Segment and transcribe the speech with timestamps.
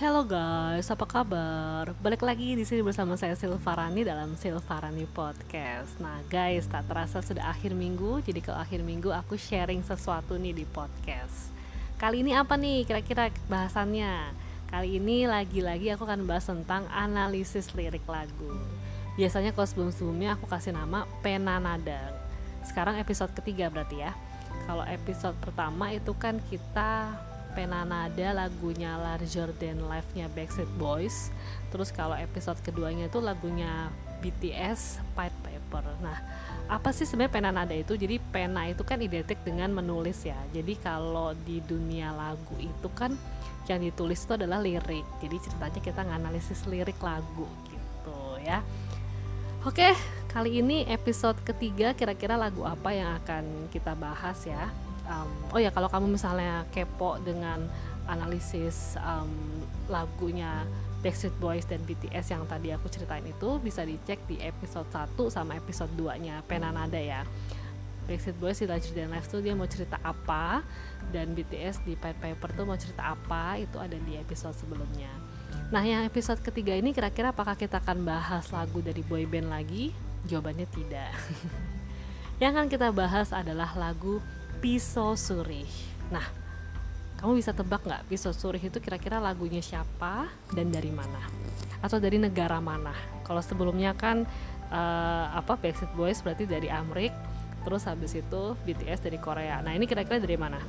[0.00, 1.90] Halo guys, apa kabar?
[1.98, 5.98] Balik lagi di sini bersama saya Silvarani dalam Silvarani Podcast.
[5.98, 10.62] Nah guys, tak terasa sudah akhir minggu, jadi kalau akhir minggu aku sharing sesuatu nih
[10.62, 11.50] di podcast.
[11.98, 14.30] Kali ini apa nih kira-kira bahasannya?
[14.70, 18.54] Kali ini lagi-lagi aku akan bahas tentang analisis lirik lagu.
[19.18, 22.14] Biasanya kalau sebelum-sebelumnya aku kasih nama pena nada.
[22.62, 24.14] Sekarang episode ketiga berarti ya.
[24.64, 27.14] Kalau episode pertama itu kan kita
[27.50, 31.34] Penanada lagunya Larger Than Life-nya Backstreet Boys.
[31.74, 33.90] Terus kalau episode keduanya itu lagunya
[34.22, 35.82] BTS Pied Piper.
[35.98, 36.18] Nah
[36.70, 37.98] apa sih sebenarnya Penanada itu?
[37.98, 40.38] Jadi pena itu kan identik dengan menulis ya.
[40.54, 43.18] Jadi kalau di dunia lagu itu kan
[43.66, 45.06] yang ditulis itu adalah lirik.
[45.18, 48.62] Jadi ceritanya kita nganalisis lirik lagu gitu ya.
[49.66, 49.92] Oke,
[50.30, 54.70] kali ini episode ketiga kira-kira lagu apa yang akan kita bahas ya?
[55.10, 57.66] Um, oh ya kalau kamu misalnya kepo dengan
[58.06, 59.26] analisis um,
[59.90, 60.62] lagunya
[61.02, 65.58] Backstreet Boys dan BTS yang tadi aku ceritain itu bisa dicek di episode 1 sama
[65.58, 67.26] episode 2 nya Penanada ya.
[68.06, 70.62] Backstreet Boys di Larger Than Life tuh dia mau cerita apa
[71.10, 75.10] dan BTS di Pied Piper tuh mau cerita apa itu ada di episode sebelumnya.
[75.74, 79.90] Nah yang episode ketiga ini kira-kira apakah kita akan bahas lagu dari boyband lagi
[80.28, 81.12] jawabannya tidak
[82.42, 84.18] yang akan kita bahas adalah lagu
[84.60, 85.68] Pisau Surih.
[86.12, 86.24] Nah,
[87.20, 91.20] kamu bisa tebak nggak Pisau Surih itu kira-kira lagunya siapa dan dari mana?
[91.80, 92.92] Atau dari negara mana?
[93.24, 94.24] Kalau sebelumnya kan
[94.72, 97.12] uh, apa Backstreet Boys berarti dari Amrik,
[97.64, 99.60] terus habis itu BTS dari Korea.
[99.60, 100.60] Nah, ini kira-kira dari mana?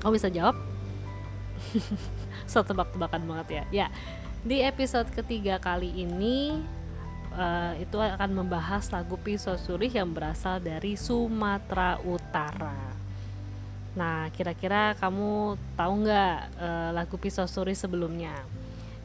[0.00, 0.56] Kamu bisa jawab?
[2.50, 3.64] so tebak-tebakan banget ya.
[3.68, 3.86] Ya,
[4.40, 6.64] di episode ketiga kali ini
[7.34, 12.94] uh, itu akan membahas lagu Pisau Surih yang berasal dari Sumatera Utara.
[13.90, 18.34] Nah, kira-kira kamu tahu nggak uh, lagu Pisau Surih sebelumnya?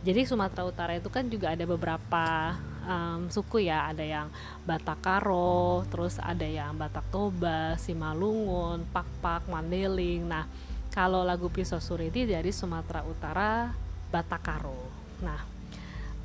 [0.05, 2.53] Jadi Sumatera Utara itu kan juga ada beberapa
[2.85, 4.29] um, suku ya, ada yang
[4.61, 10.29] Batak Karo, terus ada yang Batak Toba, Simalungun, Pak-Pak, Mandeling.
[10.29, 10.45] Nah,
[10.93, 13.73] kalau lagu Pisau Surih ini dari Sumatera Utara,
[14.13, 14.77] Batak Karo.
[15.25, 15.54] Nah,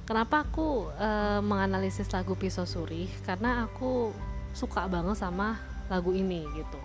[0.04, 3.08] kenapa aku uh, menganalisis lagu Pisau Suri?
[3.24, 4.14] Karena aku
[4.52, 5.58] suka banget sama
[5.90, 6.80] lagu ini gitu.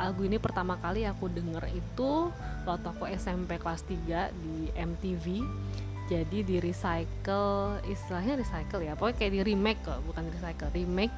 [0.00, 2.32] Lagu ini pertama kali aku denger itu
[2.64, 5.26] waktu aku SMP kelas 3 di MTV
[6.10, 11.14] jadi di recycle istilahnya recycle ya pokoknya kayak di remake kok bukan recycle remake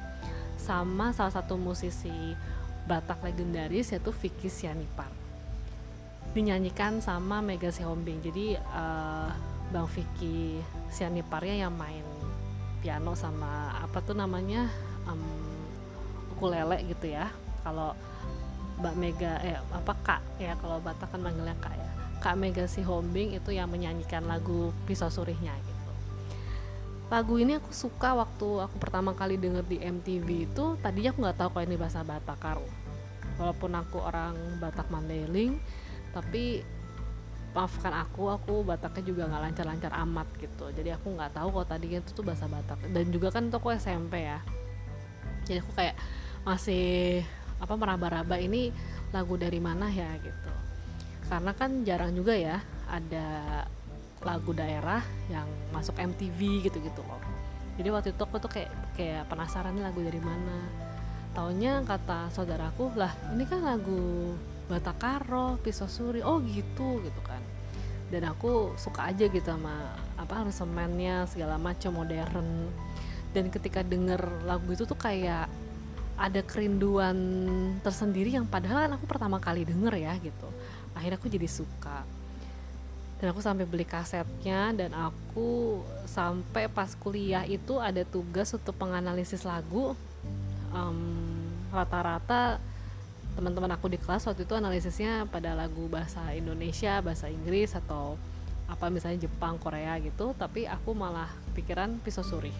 [0.61, 2.37] sama salah satu musisi
[2.83, 5.07] Batak legendaris yaitu Vicky Sianipar.
[6.35, 9.31] Dinyanyikan sama Mega Sihombing jadi uh,
[9.73, 10.61] Bang Vicky
[10.93, 12.05] Sianiparnya yang main
[12.85, 14.69] piano sama apa tuh namanya
[15.09, 15.17] um,
[16.37, 17.33] ukulele gitu ya.
[17.65, 17.97] Kalau
[18.77, 21.89] Mbak Mega eh apa Kak ya kalau Batak kan manggilnya Kak ya.
[22.21, 25.91] Kak Mega si Hombing itu yang menyanyikan lagu Pisau Surihnya gitu.
[27.09, 31.37] Lagu ini aku suka waktu aku pertama kali denger di MTV itu tadinya aku nggak
[31.41, 32.67] tahu kalau ini bahasa Batak Karo
[33.41, 35.57] walaupun aku orang Batak Mandailing
[36.13, 36.61] tapi
[37.53, 40.65] maafkan aku aku Bataknya juga nggak lancar-lancar amat gitu.
[40.73, 42.89] Jadi aku nggak tahu kalau tadinya itu tuh bahasa Batak.
[42.89, 44.41] Dan juga kan aku SMP ya.
[45.45, 45.95] Jadi aku kayak
[46.43, 47.21] masih
[47.61, 48.73] apa meraba-raba ini
[49.15, 50.51] lagu dari mana ya gitu.
[51.29, 52.59] Karena kan jarang juga ya
[52.89, 53.63] ada
[54.23, 57.21] lagu daerah yang masuk MTV gitu-gitu loh.
[57.77, 60.57] Jadi waktu itu aku tuh kayak kayak penasaran nih lagu dari mana.
[61.33, 64.37] Taunya kata saudaraku lah ini kan lagu
[64.71, 67.41] Batakaro, pisau suri, oh gitu gitu kan.
[68.07, 72.69] Dan aku suka aja gitu sama apa semennya segala macam modern.
[73.33, 75.49] Dan ketika denger lagu itu tuh kayak
[76.13, 77.17] ada kerinduan
[77.81, 80.47] tersendiri yang padahal kan aku pertama kali denger ya gitu.
[80.93, 82.05] Akhirnya aku jadi suka.
[83.17, 89.47] Dan aku sampai beli kasetnya dan aku sampai pas kuliah itu ada tugas untuk penganalisis
[89.47, 89.95] lagu.
[91.73, 92.72] rata-rata um,
[93.33, 98.15] teman-teman aku di kelas waktu itu analisisnya pada lagu bahasa Indonesia, bahasa Inggris atau
[98.69, 102.53] apa misalnya Jepang, Korea gitu, tapi aku malah pikiran pisau suri.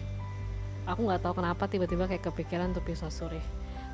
[0.84, 3.40] Aku nggak tahu kenapa tiba-tiba kayak kepikiran tuh pisau suri.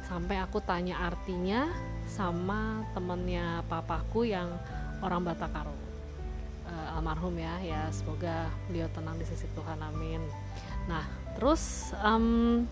[0.08, 1.70] Sampai aku tanya artinya
[2.10, 4.50] sama temennya papaku yang
[4.98, 5.70] orang Batakaro.
[6.66, 10.22] Uh, almarhum ya, ya semoga beliau tenang di sisi Tuhan, amin.
[10.90, 11.06] Nah,
[11.38, 12.66] terus um,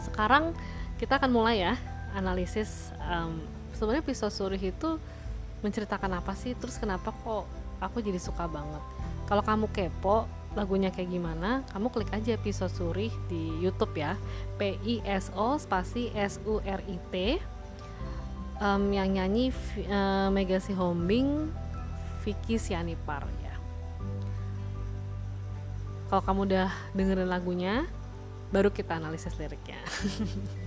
[0.00, 0.56] sekarang
[0.96, 1.74] kita akan mulai ya
[2.14, 3.38] analisis um,
[3.74, 5.00] sebenarnya pisau surih itu
[5.60, 6.56] menceritakan apa sih?
[6.56, 7.44] Terus kenapa kok
[7.80, 8.82] aku jadi suka banget?
[9.28, 10.26] Kalau kamu kepo
[10.58, 14.18] lagunya kayak gimana kamu klik aja pisau surih di YouTube ya.
[14.58, 17.14] P I S O spasi S U R I T.
[18.60, 19.56] Um, yang nyanyi
[19.88, 21.48] uh, Mega Sihombing
[22.20, 23.56] Vicky Sianipar ya.
[26.12, 27.88] Kalau kamu udah dengerin lagunya
[28.50, 29.78] baru kita analisis liriknya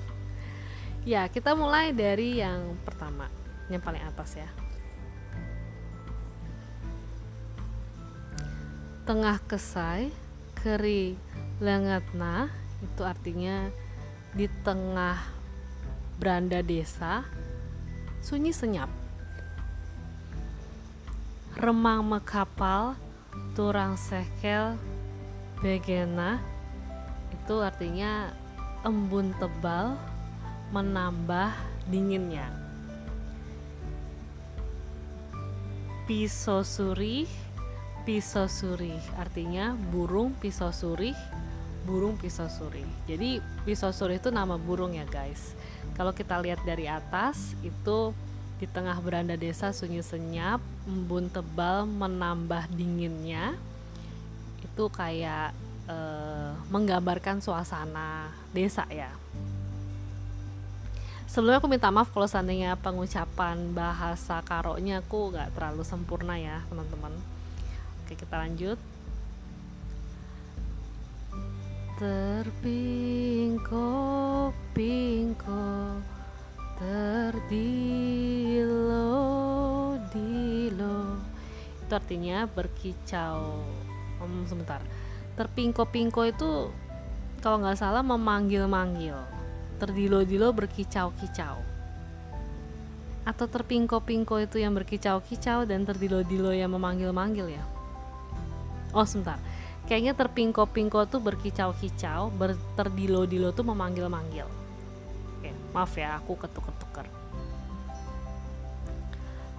[1.04, 3.28] ya kita mulai dari yang pertama
[3.68, 4.50] yang paling atas ya.
[9.04, 10.16] Tengah kesai
[10.56, 11.20] keri
[11.60, 12.48] lengatna
[12.80, 13.68] itu artinya
[14.32, 15.20] di tengah
[16.20, 17.28] beranda desa
[18.24, 18.88] sunyi senyap.
[21.60, 22.96] Remang mekapal
[23.54, 24.80] turang sekel
[25.60, 26.40] begena
[27.34, 28.32] itu artinya
[28.88, 30.00] embun tebal
[30.74, 31.54] menambah
[31.86, 32.50] dinginnya
[36.10, 37.30] pisau suri
[38.04, 41.14] pisau suri artinya burung pisau suri
[41.86, 45.54] burung pisau suri jadi pisau suri itu nama burung ya guys
[45.94, 48.18] kalau kita lihat dari atas itu
[48.58, 53.60] di tengah beranda desa sunyi senyap, embun tebal menambah dinginnya.
[54.64, 55.52] Itu kayak
[55.92, 59.12] uh, menggambarkan suasana desa ya.
[61.34, 67.10] Sebelumnya aku minta maaf kalau seandainya pengucapan bahasa karoknya aku gak terlalu sempurna ya teman-teman.
[68.06, 68.78] Oke kita lanjut.
[71.98, 73.90] Terpingko
[74.78, 75.98] pingko
[76.78, 77.50] terdilo
[80.14, 81.18] dilo
[81.82, 83.62] itu artinya berkicau
[84.22, 84.86] um, sebentar
[85.34, 86.70] terpingko-pingko itu
[87.42, 89.33] kalau nggak salah memanggil-manggil
[89.84, 91.60] terdilo-dilo berkicau-kicau
[93.24, 97.64] atau terpingko-pingko itu yang berkicau-kicau dan terdilo-dilo yang memanggil-manggil ya
[98.96, 99.36] oh sebentar
[99.88, 102.32] kayaknya terpingko-pingko tuh berkicau-kicau,
[102.80, 104.48] terdilo-dilo tuh memanggil-manggil.
[105.40, 107.08] Oke, maaf ya, aku ketuk-ketuker.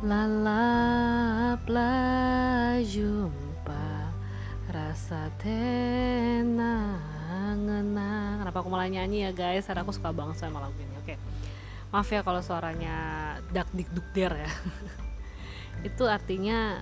[0.05, 4.12] Lalap la jumpa
[4.69, 7.13] rasa tenang
[7.52, 8.41] ngenang.
[8.41, 9.69] Kenapa aku malah nyanyi ya guys?
[9.69, 10.96] Karena aku suka banget sama lagu ini.
[11.05, 11.20] Oke,
[11.93, 12.96] maaf ya kalau suaranya
[13.52, 14.50] dak dik duk der ya.
[15.88, 16.81] Itu artinya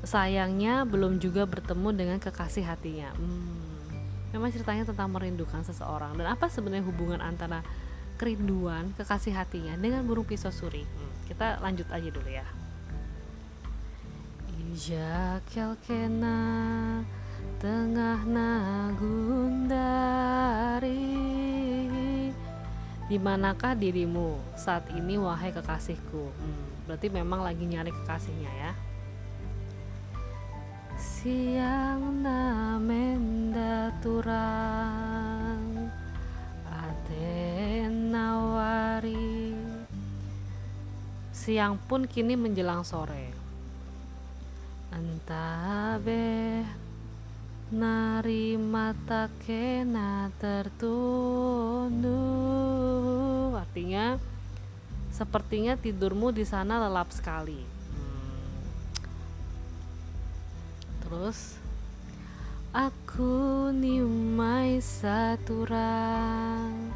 [0.00, 3.12] sayangnya belum juga bertemu dengan kekasih hatinya.
[3.12, 3.92] Hmm,
[4.32, 7.60] memang ceritanya tentang merindukan seseorang dan apa sebenarnya hubungan antara
[8.16, 10.88] kerinduan kekasih hatinya dengan burung pisau suri.
[10.88, 12.46] Hmm, kita lanjut aja dulu ya.
[14.70, 16.40] Ijakel kena
[17.60, 19.20] tengah nagundari
[23.06, 26.32] di manakah dirimu saat ini wahai kekasihku?
[26.32, 28.72] Hmm, berarti memang lagi nyari kekasihnya ya.
[30.96, 35.20] Siang namenda turang
[38.10, 39.54] nawari.
[41.30, 43.32] Siang pun kini menjelang sore.
[44.90, 45.96] Entah
[47.70, 52.10] nari mata kena tertunduk.
[53.54, 54.18] Artinya
[55.14, 57.62] sepertinya tidurmu di sana lelap sekali.
[61.06, 61.62] Terus
[62.74, 66.90] aku nimai satu rang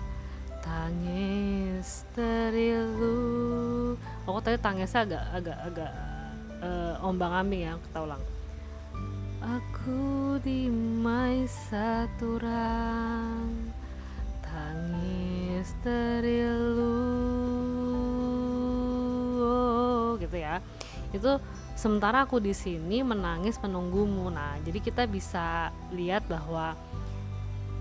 [0.59, 3.94] tangis terilu.
[4.27, 5.93] Aku tadi tangisnya agak agak agak
[6.67, 8.19] uh, ombang ambing ya kita ulang
[9.44, 13.53] aku dimai satu rang
[14.41, 16.96] tangis terilu.
[19.44, 20.65] Oh, gitu ya.
[21.13, 21.36] Itu
[21.77, 24.32] sementara aku di sini menangis menunggumu.
[24.32, 26.72] Nah jadi kita bisa lihat bahwa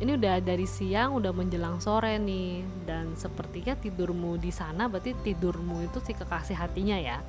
[0.03, 2.67] ini udah dari siang udah menjelang sore nih.
[2.83, 7.23] Dan sepertinya tidurmu di sana berarti tidurmu itu si kekasih hatinya ya.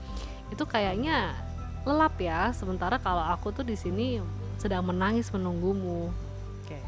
[0.50, 1.53] Itu kayaknya
[1.84, 4.16] lelap ya sementara kalau aku tuh di sini
[4.56, 6.08] sedang menangis menunggumu.
[6.64, 6.80] Oke.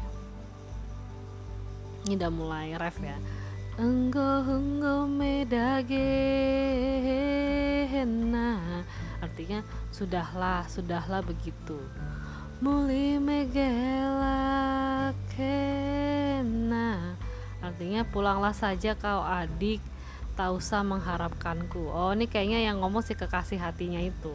[2.09, 3.17] Ini udah mulai ref ya.
[3.77, 6.09] Enggo enggo medage
[9.21, 9.61] artinya
[9.93, 11.77] sudahlah sudahlah begitu.
[12.57, 17.13] Muli megela kena.
[17.61, 19.77] Artinya pulanglah saja kau adik.
[20.33, 21.85] Tak usah mengharapkanku.
[21.85, 24.33] Oh ini kayaknya yang ngomong si kekasih hatinya itu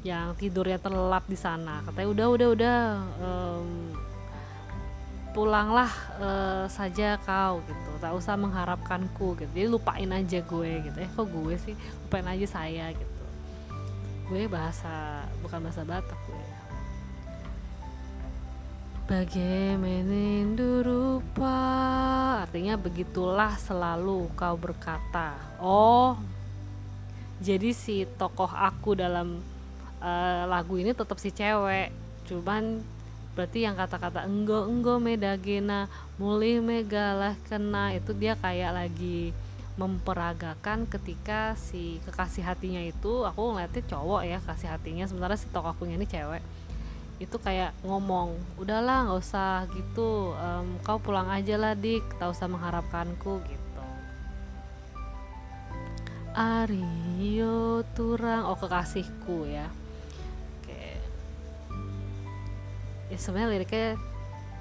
[0.00, 1.84] yang tidurnya terlelap di sana.
[1.84, 2.78] Katanya udah udah udah
[3.20, 3.68] um,
[5.30, 7.90] pulanglah uh, saja kau gitu.
[8.00, 9.50] Tak usah mengharapkanku gitu.
[9.52, 10.96] Jadi lupain aja gue gitu.
[10.96, 11.74] Eh kok gue sih?
[12.08, 13.24] Lupain aja saya gitu.
[14.32, 16.46] Gue bahasa bukan bahasa Batak gue.
[19.10, 20.46] Bagaimana
[20.86, 21.58] rupa?
[22.46, 25.34] Artinya begitulah selalu kau berkata.
[25.58, 26.14] Oh
[27.40, 29.40] Jadi si tokoh aku dalam
[30.00, 31.92] uh, lagu ini tetap si cewek.
[32.26, 32.82] Cuman
[33.36, 35.86] berarti yang kata-kata enggo enggo medagena
[36.18, 39.30] mulih megalah kena itu dia kayak lagi
[39.78, 45.04] memperagakan ketika si kekasih hatinya itu aku ngeliatnya cowok ya kasih hatinya.
[45.06, 46.42] Sementara si tokoh akunya ini cewek.
[47.20, 50.36] Itu kayak ngomong udahlah nggak usah gitu.
[50.36, 53.84] Um, kau pulang aja lah dik tak usah mengharapkanku gitu.
[56.30, 59.79] Aryo Turang oh kekasihku ya
[63.10, 63.98] ya sebenarnya liriknya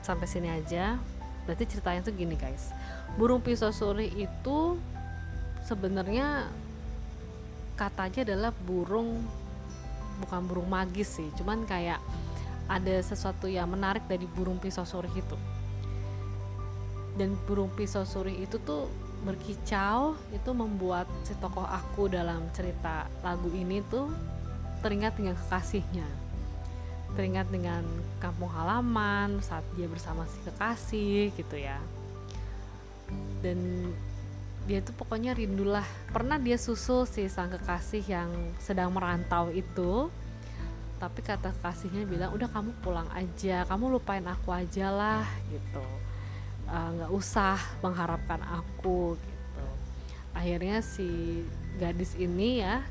[0.01, 0.97] sampai sini aja.
[1.45, 2.73] Berarti ceritanya tuh gini guys.
[3.15, 4.77] Burung pisau suri itu
[5.65, 6.49] sebenarnya
[7.77, 9.23] katanya adalah burung
[10.25, 11.29] bukan burung magis sih.
[11.37, 12.01] Cuman kayak
[12.69, 15.37] ada sesuatu yang menarik dari burung pisau suri itu.
[17.17, 18.89] Dan burung pisau suri itu tuh
[19.19, 24.07] berkicau itu membuat si tokoh aku dalam cerita lagu ini tuh
[24.79, 26.07] teringat dengan kekasihnya
[27.17, 27.81] teringat dengan
[28.21, 31.79] kampung halaman saat dia bersama si kekasih gitu ya.
[33.41, 33.89] Dan
[34.69, 35.85] dia tuh pokoknya rindulah.
[36.13, 38.29] Pernah dia susul si sang kekasih yang
[38.61, 40.13] sedang merantau itu
[40.99, 43.63] tapi kata kasihnya bilang udah kamu pulang aja.
[43.65, 45.85] Kamu lupain aku aja lah gitu.
[46.69, 49.65] Eh, nggak uh, usah mengharapkan aku gitu.
[50.35, 51.41] Akhirnya si
[51.79, 52.83] gadis ini ya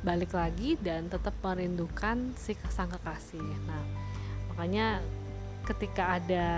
[0.00, 3.44] balik lagi dan tetap merindukan si sang kekasih.
[3.68, 3.84] Nah
[4.52, 5.00] makanya
[5.68, 6.48] ketika ada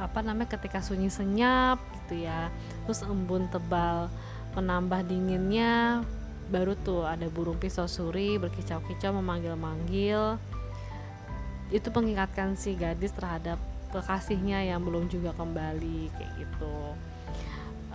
[0.00, 2.48] apa namanya ketika sunyi senyap gitu ya
[2.82, 4.08] terus embun tebal
[4.56, 6.02] menambah dinginnya
[6.48, 10.40] baru tuh ada burung pisau suri berkicau-kicau memanggil-manggil.
[11.68, 13.60] Itu mengingatkan si gadis terhadap
[13.92, 16.96] kekasihnya yang belum juga kembali kayak gitu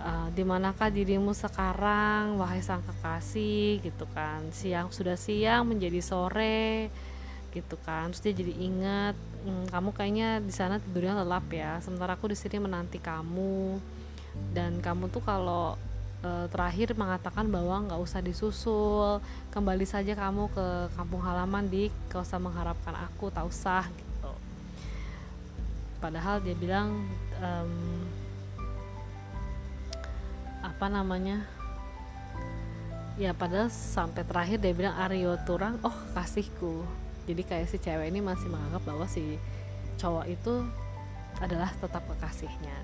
[0.04, 3.80] uh, di manakah dirimu sekarang wahai sang kekasih?
[3.80, 4.44] Gitu kan.
[4.52, 6.92] Siang sudah siang menjadi sore
[7.50, 8.12] gitu kan.
[8.12, 11.80] Terus dia jadi ingat hmm, kamu kayaknya di sana tidurnya lelap ya.
[11.80, 13.80] Sementara aku di sini menanti kamu.
[14.50, 15.78] Dan kamu tuh kalau
[16.18, 19.22] e, terakhir mengatakan bahwa nggak usah disusul
[19.54, 20.66] kembali saja kamu ke
[20.98, 23.86] kampung halaman di gak usah mengharapkan aku tak usah.
[23.94, 24.32] Gitu.
[26.02, 27.06] Padahal dia bilang
[27.38, 28.02] um,
[30.64, 31.44] apa namanya?
[33.20, 36.80] Ya padahal sampai terakhir dia bilang Aryo Turang oh kasihku.
[37.28, 39.36] Jadi kayak si cewek ini masih menganggap bahwa si
[40.00, 40.64] cowok itu
[41.38, 42.76] adalah tetap kekasihnya.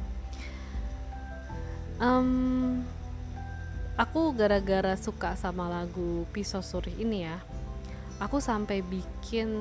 [2.00, 2.80] Um,
[4.00, 7.36] aku gara-gara suka sama lagu Pisau Suri ini ya
[8.16, 9.52] aku sampai bikin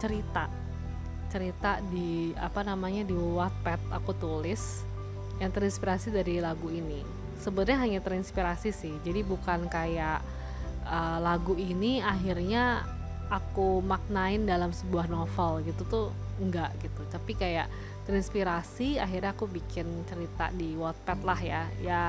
[0.00, 0.48] cerita
[1.28, 4.80] cerita di apa namanya di Wattpad aku tulis
[5.44, 8.94] yang terinspirasi dari lagu ini sebenarnya hanya terinspirasi sih.
[9.02, 10.20] Jadi bukan kayak
[10.84, 12.84] uh, lagu ini akhirnya
[13.30, 16.06] aku maknain dalam sebuah novel gitu tuh
[16.38, 17.00] enggak gitu.
[17.08, 17.66] Tapi kayak
[18.04, 21.62] terinspirasi akhirnya aku bikin cerita di Wattpad lah ya.
[21.80, 22.02] Ya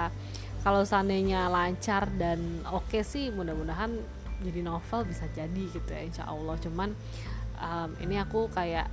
[0.61, 3.95] kalau seandainya lancar dan oke okay sih mudah-mudahan
[4.41, 6.57] jadi novel bisa jadi gitu ya insya Allah.
[6.59, 6.89] Cuman
[7.61, 8.89] um, ini aku kayak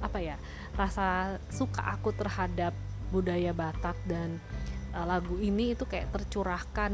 [0.00, 0.36] apa ya
[0.74, 2.72] rasa suka aku terhadap
[3.12, 4.40] budaya Batak dan
[4.94, 6.92] uh, lagu ini itu kayak tercurahkan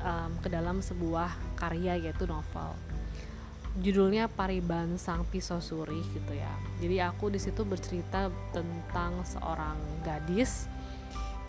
[0.00, 2.74] um, ke dalam sebuah karya yaitu novel.
[3.78, 6.50] Judulnya Pariban Sang Pisau Suri gitu ya.
[6.82, 10.66] Jadi aku di situ bercerita tentang seorang gadis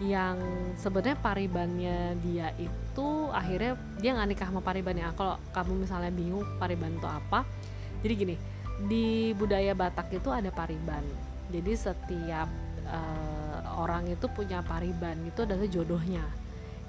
[0.01, 0.37] yang
[0.81, 6.97] sebenarnya paribannya dia itu akhirnya dia nggak nikah sama paribannya kalau kamu misalnya bingung pariban
[6.97, 7.45] itu apa
[8.01, 8.35] jadi gini
[8.89, 11.05] di budaya Batak itu ada pariban.
[11.51, 12.49] Jadi setiap
[12.87, 16.25] uh, orang itu punya pariban itu adalah jodohnya.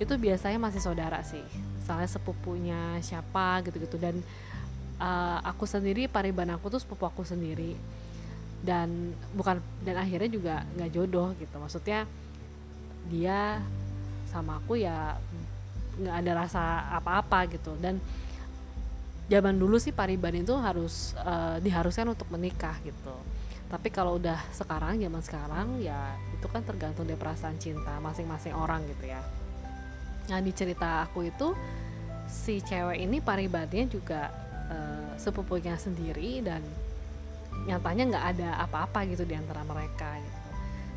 [0.01, 1.43] Itu biasanya masih saudara sih.
[1.79, 4.01] Misalnya sepupunya siapa gitu-gitu.
[4.01, 4.19] Dan
[4.99, 7.77] uh, aku sendiri pariban aku tuh sepupu aku sendiri.
[8.63, 11.55] Dan bukan dan akhirnya juga nggak jodoh gitu.
[11.59, 12.07] Maksudnya
[13.11, 13.63] dia
[14.31, 15.19] sama aku ya
[16.01, 16.63] nggak ada rasa
[16.95, 17.75] apa-apa gitu.
[17.79, 18.03] Dan
[19.31, 23.15] zaman dulu sih pariban itu harus uh, diharuskan untuk menikah gitu
[23.73, 28.85] tapi kalau udah sekarang zaman sekarang ya itu kan tergantung dari perasaan cinta masing-masing orang
[28.85, 29.25] gitu ya.
[30.29, 31.57] Nah di cerita aku itu
[32.29, 34.29] si cewek ini paribannya juga
[34.69, 36.61] uh, sepupunya sendiri dan
[37.65, 40.41] nyatanya nggak ada apa-apa gitu di antara mereka gitu.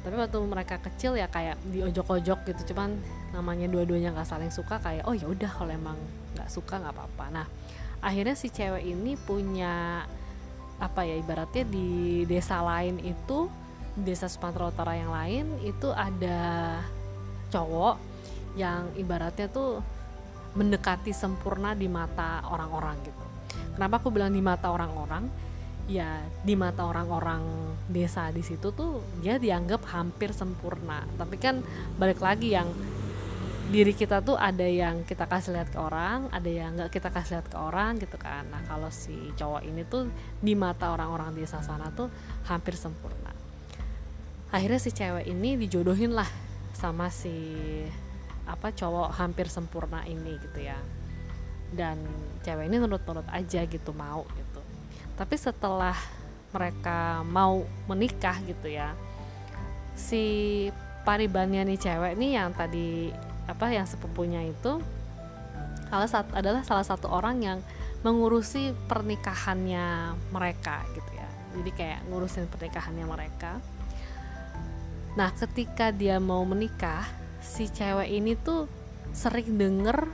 [0.04, 3.00] Tapi waktu mereka kecil ya kayak diojok-ojok gitu cuman
[3.32, 5.96] namanya dua-duanya nggak saling suka kayak oh ya udah kalau emang
[6.36, 7.26] nggak suka nggak apa-apa.
[7.32, 7.48] Nah
[8.04, 10.04] akhirnya si cewek ini punya
[10.80, 13.48] apa ya ibaratnya di desa lain itu
[13.96, 16.80] desa Sumatera Utara yang lain itu ada
[17.48, 17.96] cowok
[18.60, 19.80] yang ibaratnya tuh
[20.56, 23.24] mendekati sempurna di mata orang-orang gitu.
[23.76, 25.28] Kenapa aku bilang di mata orang-orang?
[25.86, 27.46] Ya di mata orang-orang
[27.86, 31.04] desa di situ tuh dia dianggap hampir sempurna.
[31.20, 31.62] Tapi kan
[32.00, 32.72] balik lagi yang
[33.70, 37.40] diri kita tuh ada yang kita kasih lihat ke orang, ada yang nggak kita kasih
[37.40, 38.46] lihat ke orang gitu kan.
[38.50, 40.10] Nah kalau si cowok ini tuh
[40.42, 42.08] di mata orang-orang desa sana tuh
[42.46, 43.34] hampir sempurna.
[44.54, 46.30] Akhirnya si cewek ini dijodohin lah
[46.76, 47.34] sama si
[48.46, 50.78] apa cowok hampir sempurna ini gitu ya
[51.74, 51.98] dan
[52.46, 54.62] cewek ini nurut-nurut aja gitu mau gitu
[55.18, 55.98] tapi setelah
[56.54, 58.94] mereka mau menikah gitu ya
[59.98, 60.24] si
[61.04, 63.10] paribannya nih cewek nih yang tadi
[63.46, 64.82] apa yang sepupunya itu
[66.34, 67.60] adalah salah satu orang yang
[68.02, 71.30] mengurusi pernikahannya mereka gitu ya.
[71.56, 73.58] Jadi kayak ngurusin pernikahannya mereka.
[75.16, 77.08] Nah ketika dia mau menikah
[77.40, 78.68] si cewek ini tuh
[79.16, 80.12] sering denger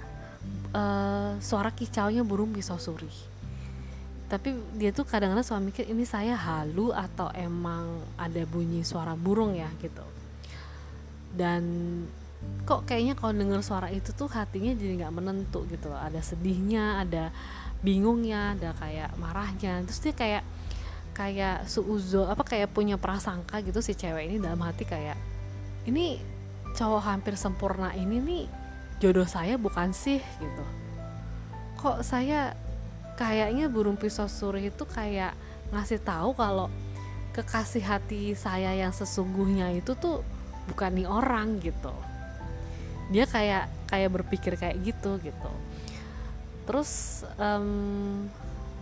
[0.75, 3.09] uh, suara kicaunya burung pisau suri.
[4.31, 9.57] Tapi dia tuh kadang-kadang suka mikir ini saya halu atau emang ada bunyi suara burung
[9.57, 9.67] ya?
[9.83, 10.05] Gitu.
[11.35, 11.63] Dan
[12.65, 15.99] kok kayaknya kalau denger suara itu tuh hatinya jadi nggak menentu gitu loh.
[15.99, 17.33] Ada sedihnya ada
[17.81, 19.81] bingungnya ada kayak marahnya.
[19.85, 20.43] Terus dia kayak
[21.11, 25.19] kayak suuzo apa kayak punya prasangka gitu si cewek ini dalam hati kayak
[25.83, 26.21] ini
[26.71, 28.45] cowok hampir sempurna ini nih
[29.03, 30.21] jodoh saya bukan sih?
[30.21, 30.65] gitu.
[31.81, 32.53] Kok saya
[33.17, 35.35] kayaknya burung pisau suri itu kayak
[35.73, 36.69] ngasih tahu kalau
[37.35, 40.21] kekasih hati saya yang sesungguhnya itu tuh
[40.69, 41.91] bukan nih orang gitu
[43.11, 45.51] dia kayak kayak berpikir kayak gitu gitu.
[46.63, 48.25] Terus um,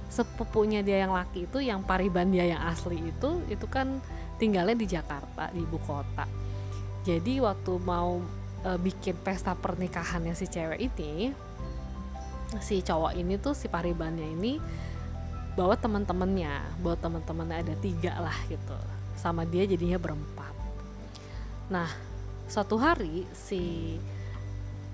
[0.10, 4.02] sepupunya dia yang laki itu yang pariban dia yang asli itu itu kan
[4.42, 6.26] tinggalnya di Jakarta di ibu kota.
[7.06, 8.18] Jadi waktu mau
[8.66, 11.32] e, bikin pesta pernikahannya si cewek ini
[12.58, 14.58] si cowok ini tuh si paribannya ini
[15.54, 18.76] bawa teman-temannya bawa teman-temannya ada tiga lah gitu.
[19.14, 20.54] Sama dia jadinya berempat.
[21.70, 21.90] Nah
[22.50, 23.94] suatu hari si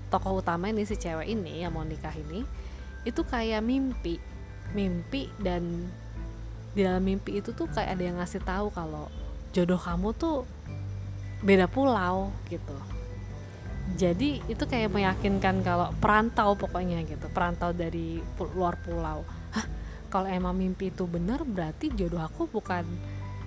[0.08, 2.46] tokoh utama ini si cewek ini yang mau nikah ini
[3.06, 4.18] itu kayak mimpi.
[4.74, 5.86] Mimpi dan
[6.74, 9.08] di dalam mimpi itu tuh kayak ada yang ngasih tahu kalau
[9.54, 10.44] jodoh kamu tuh
[11.40, 12.76] beda pulau gitu.
[13.94, 17.30] Jadi itu kayak meyakinkan kalau perantau pokoknya gitu.
[17.30, 18.18] Perantau dari
[18.58, 19.22] luar pulau.
[20.10, 22.86] Kalau emang mimpi itu benar berarti jodoh aku bukan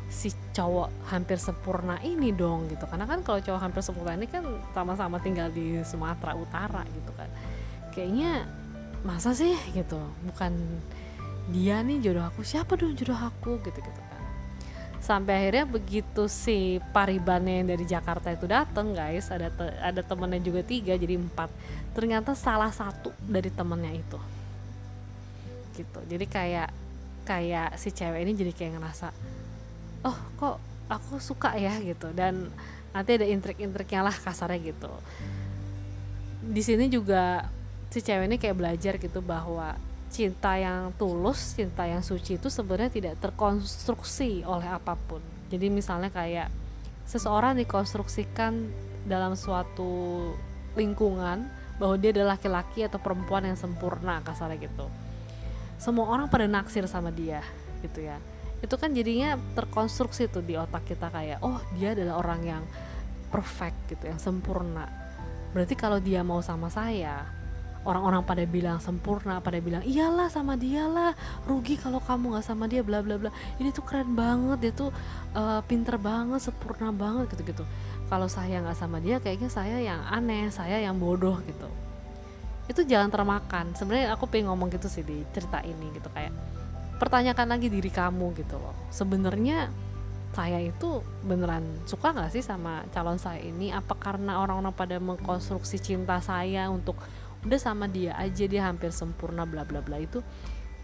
[0.10, 2.90] si cowok hampir sempurna ini dong gitu.
[2.90, 4.44] Karena kan kalau cowok hampir sempurna ini kan
[4.74, 7.30] sama-sama tinggal di Sumatera Utara gitu kan.
[7.94, 8.50] Kayaknya
[9.06, 10.02] masa sih gitu.
[10.26, 10.54] Bukan
[11.50, 14.02] dia nih jodoh aku siapa dong jodoh aku gitu gitu
[15.00, 20.38] sampai akhirnya begitu si paribannya yang dari Jakarta itu dateng guys ada te ada temennya
[20.44, 21.50] juga tiga jadi empat.
[21.98, 24.20] Ternyata salah satu dari temennya itu.
[25.74, 26.00] Gitu.
[26.06, 26.70] Jadi kayak
[27.26, 29.10] kayak si cewek ini jadi kayak ngerasa
[30.06, 30.58] oh kok
[30.90, 32.50] aku suka ya gitu dan
[32.96, 34.90] nanti ada intrik-intriknya lah kasarnya gitu
[36.40, 37.46] di sini juga
[37.90, 39.78] si cewek ini kayak belajar gitu bahwa
[40.10, 45.22] cinta yang tulus, cinta yang suci itu sebenarnya tidak terkonstruksi oleh apa pun.
[45.54, 46.50] Jadi misalnya kayak
[47.06, 48.70] seseorang dikonstruksikan
[49.06, 50.34] dalam suatu
[50.74, 51.46] lingkungan
[51.78, 54.86] bahwa dia adalah laki-laki atau perempuan yang sempurna kasarnya gitu.
[55.80, 57.42] Semua orang pada naksir sama dia
[57.86, 58.18] gitu ya.
[58.60, 62.64] Itu kan jadinya terkonstruksi tuh di otak kita kayak oh dia adalah orang yang
[63.30, 64.90] perfect gitu, yang sempurna.
[65.56, 67.26] Berarti kalau dia mau sama saya,
[67.88, 71.16] orang-orang pada bilang sempurna pada bilang iyalah sama dia lah
[71.48, 73.32] rugi kalau kamu nggak sama dia bla bla bla.
[73.62, 74.92] Ini tuh keren banget dia tuh
[75.36, 77.64] uh, pinter banget sempurna banget gitu gitu
[78.12, 81.70] kalau saya nggak sama dia kayaknya saya yang aneh saya yang bodoh gitu.
[82.70, 83.74] Itu jangan termakan.
[83.74, 86.34] Sebenarnya aku pengen ngomong gitu sih di cerita ini gitu kayak
[87.00, 88.76] pertanyakan lagi diri kamu gitu loh.
[88.92, 89.72] Sebenarnya
[90.36, 93.74] saya itu beneran suka nggak sih sama calon saya ini?
[93.74, 97.00] Apa karena orang-orang pada mengkonstruksi cinta saya untuk
[97.48, 100.20] udah sama dia aja dia hampir sempurna bla bla bla itu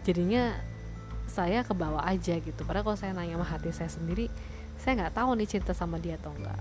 [0.08, 0.56] jadinya
[1.28, 2.64] saya ke bawah aja gitu.
[2.64, 4.32] Padahal kalau saya nanya sama hati saya sendiri
[4.80, 6.56] saya nggak tahu nih cinta sama dia atau enggak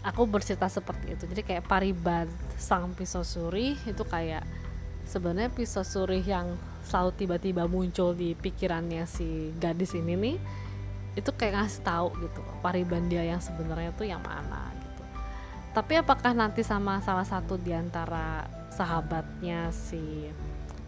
[0.00, 1.24] aku bercerita seperti itu.
[1.28, 4.44] Jadi kayak pariban sang pisau suri itu kayak
[5.04, 6.56] sebenarnya pisau suri yang
[6.86, 10.36] selalu tiba-tiba muncul di pikirannya si gadis ini nih
[11.18, 14.80] itu kayak ngasih tahu gitu pariban dia yang sebenarnya tuh yang mana
[15.70, 18.42] tapi apakah nanti sama salah satu di antara
[18.74, 20.26] sahabatnya si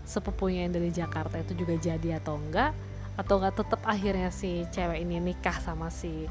[0.02, 2.74] sepupunya yang dari Jakarta itu juga jadi atau enggak?
[3.14, 6.26] Atau nggak tetap akhirnya si cewek ini nikah sama si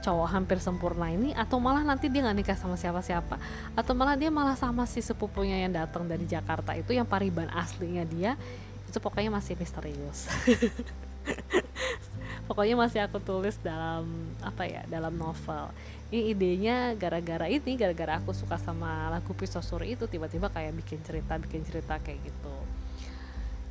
[0.00, 1.36] cowok hampir sempurna ini?
[1.36, 3.36] Atau malah nanti dia nggak nikah sama siapa-siapa?
[3.76, 8.08] Atau malah dia malah sama si sepupunya yang datang dari Jakarta itu yang pariban aslinya
[8.08, 8.40] dia
[8.92, 10.28] itu pokoknya masih misterius.
[12.52, 14.04] Pokoknya masih aku tulis dalam
[14.44, 15.72] apa ya dalam novel.
[16.12, 21.00] Ini idenya gara-gara ini gara-gara aku suka sama lagu pisau suri itu tiba-tiba kayak bikin
[21.00, 22.56] cerita bikin cerita kayak gitu.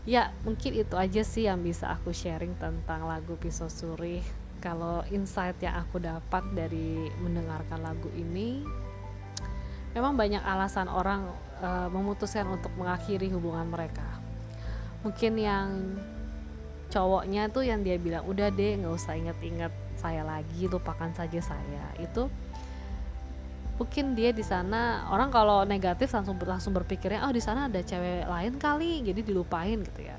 [0.10, 4.26] Ya mungkin itu aja sih yang bisa aku sharing tentang lagu pisau suri.
[4.58, 8.66] Kalau insight yang aku dapat dari mendengarkan lagu ini
[9.94, 11.30] memang banyak alasan orang
[11.62, 14.11] uh, memutuskan untuk mengakhiri hubungan mereka
[15.02, 15.68] mungkin yang
[16.92, 21.86] cowoknya tuh yang dia bilang udah deh nggak usah inget-inget saya lagi lupakan saja saya.
[21.98, 22.28] Itu
[23.80, 28.30] mungkin dia di sana orang kalau negatif langsung langsung berpikirnya oh di sana ada cewek
[28.30, 30.18] lain kali jadi dilupain gitu ya.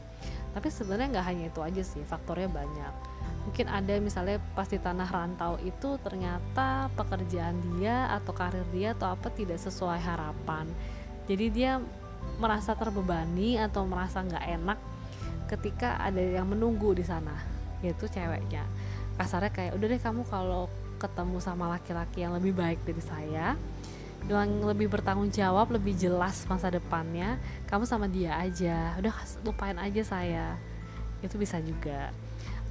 [0.52, 2.94] Tapi sebenarnya nggak hanya itu aja sih faktornya banyak.
[3.42, 9.14] Mungkin ada misalnya pas di tanah rantau itu ternyata pekerjaan dia atau karir dia atau
[9.14, 10.70] apa tidak sesuai harapan.
[11.26, 11.82] Jadi dia
[12.40, 14.78] merasa terbebani atau merasa nggak enak
[15.46, 17.34] ketika ada yang menunggu di sana
[17.82, 18.64] yaitu ceweknya.
[19.18, 23.58] Kasarnya kayak udah deh kamu kalau ketemu sama laki-laki yang lebih baik dari saya
[24.30, 28.94] yang lebih bertanggung jawab lebih jelas masa depannya kamu sama dia aja.
[29.02, 30.54] Udah lupain aja saya.
[31.24, 32.14] Itu bisa juga.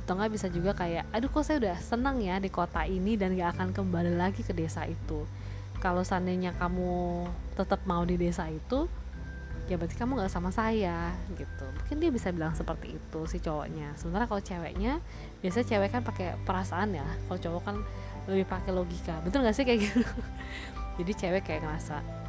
[0.04, 3.36] Atau nggak bisa juga kayak aduh kok saya udah senang ya di kota ini dan
[3.36, 5.28] gak akan kembali lagi ke desa itu.
[5.82, 7.26] Kalau seandainya kamu
[7.58, 8.88] tetap mau di desa itu
[9.70, 11.66] ya berarti kamu nggak sama saya gitu.
[11.66, 13.94] Mungkin dia bisa bilang seperti itu si cowoknya.
[13.96, 15.00] Sementara kalau ceweknya
[15.40, 17.08] biasanya cewek kan pakai perasaan ya.
[17.30, 17.76] Kalau cowok kan
[18.30, 19.22] lebih pakai logika.
[19.24, 20.02] Betul nggak sih kayak gitu?
[21.02, 22.22] Jadi cewek kayak ngerasa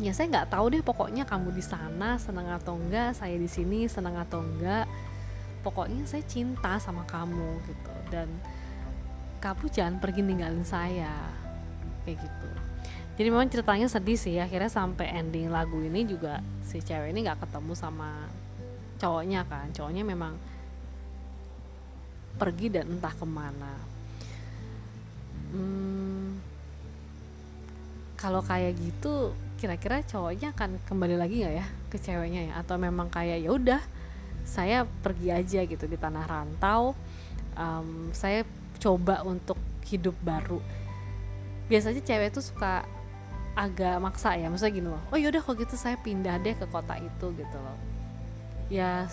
[0.00, 3.84] ya saya nggak tahu deh pokoknya kamu di sana senang atau enggak saya di sini
[3.84, 4.88] senang atau enggak
[5.60, 7.94] pokoknya saya cinta sama kamu gitu.
[8.08, 8.28] Dan
[9.42, 11.10] kamu jangan pergi ninggalin saya
[12.06, 12.61] kayak gitu
[13.12, 17.44] jadi memang ceritanya sedih sih akhirnya sampai ending lagu ini juga si cewek ini nggak
[17.44, 18.24] ketemu sama
[18.96, 19.68] cowoknya kan.
[19.74, 20.32] Cowoknya memang
[22.40, 23.74] pergi dan entah ke mana.
[25.52, 26.40] Hmm,
[28.16, 32.52] kalau kayak gitu kira-kira cowoknya akan kembali lagi nggak ya ke ceweknya ya?
[32.64, 33.82] Atau memang kayak ya udah
[34.48, 36.96] saya pergi aja gitu di tanah rantau.
[37.52, 38.48] Um, saya
[38.80, 40.64] coba untuk hidup baru.
[41.68, 43.01] Biasanya cewek tuh suka
[43.52, 46.96] agak maksa ya maksudnya gini loh oh yaudah kalau gitu saya pindah deh ke kota
[46.96, 47.78] itu gitu loh.
[48.72, 49.04] Ya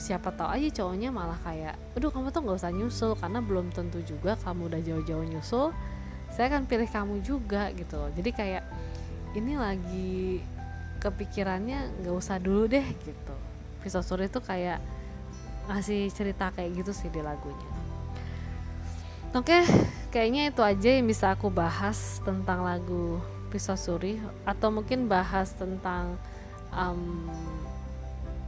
[0.00, 4.00] siapa tahu aja cowoknya malah kayak aduh kamu tuh nggak usah nyusul karena belum tentu
[4.00, 5.76] juga kamu udah jauh-jauh nyusul
[6.32, 8.08] saya akan pilih kamu juga gitu loh.
[8.16, 8.64] Jadi kayak
[9.36, 10.40] ini lagi
[11.04, 13.36] kepikirannya nggak usah dulu deh gitu.
[13.84, 14.80] Pisau Suri itu kayak
[15.68, 17.68] ngasih cerita kayak gitu sih di lagunya.
[19.36, 19.60] Oke
[20.08, 23.20] kayaknya itu aja yang bisa aku bahas tentang lagu
[23.52, 24.16] Pisau Suri
[24.48, 26.16] atau mungkin bahas tentang
[26.72, 27.28] um,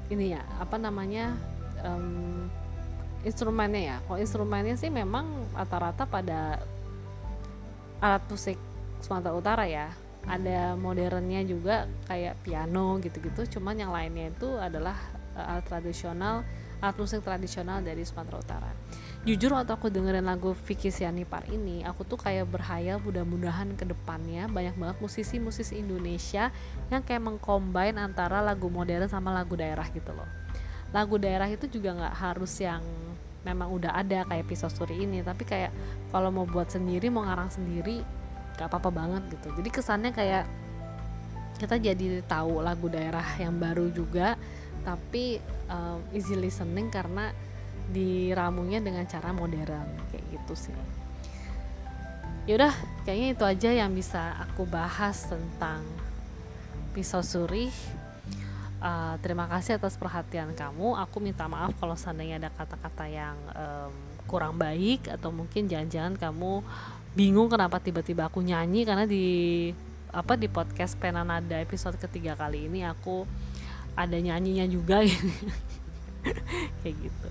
[0.08, 1.36] ini ya apa namanya
[1.84, 2.48] um,
[3.20, 3.96] instrumennya ya.
[4.08, 6.56] Kalau instrumennya sih memang rata-rata pada
[8.00, 8.56] alat musik
[9.04, 9.92] Sumatera Utara ya.
[10.24, 13.60] Ada modernnya juga kayak piano gitu-gitu.
[13.60, 14.96] Cuman yang lainnya itu adalah
[15.36, 16.40] uh, alat tradisional
[16.80, 18.70] alat musik tradisional dari Sumatera Utara
[19.24, 24.44] jujur waktu aku dengerin lagu Vicky Sianipar ini aku tuh kayak berhayal mudah-mudahan ke depannya
[24.52, 26.52] banyak banget musisi-musisi Indonesia
[26.92, 30.28] yang kayak mengcombine antara lagu modern sama lagu daerah gitu loh.
[30.92, 32.84] Lagu daerah itu juga nggak harus yang
[33.48, 35.72] memang udah ada kayak pisau suri ini tapi kayak
[36.12, 38.04] kalau mau buat sendiri mau ngarang sendiri
[38.60, 39.56] gak apa-apa banget gitu.
[39.56, 40.44] Jadi kesannya kayak
[41.56, 44.36] kita jadi tahu lagu daerah yang baru juga
[44.84, 45.40] tapi
[45.72, 47.32] um, easy listening karena
[47.92, 50.76] diramunya dengan cara modern kayak gitu sih.
[52.44, 52.72] Yaudah
[53.08, 55.80] kayaknya itu aja yang bisa aku bahas tentang
[56.92, 57.72] pisau suri.
[58.84, 60.92] Uh, terima kasih atas perhatian kamu.
[61.08, 63.92] Aku minta maaf kalau seandainya ada kata-kata yang um,
[64.28, 66.60] kurang baik atau mungkin jangan-jangan kamu
[67.16, 68.84] bingung kenapa tiba-tiba aku nyanyi.
[68.84, 69.72] Karena di
[70.12, 73.26] apa di podcast Penanada episode ketiga kali ini aku
[73.96, 75.02] ada nyanyinya juga
[76.82, 77.28] kayak gitu.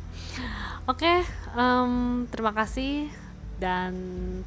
[0.85, 1.19] Oke okay,
[1.53, 3.09] um, terima kasih
[3.61, 3.93] dan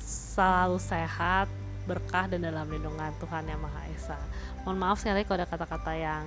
[0.03, 1.49] selalu sehat
[1.87, 4.19] berkah dan dalam lindungan Tuhan yang Maha Esa.
[4.67, 6.27] Mohon maaf sekali kalau ada kata-kata yang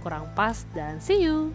[0.00, 1.50] kurang pas dan see you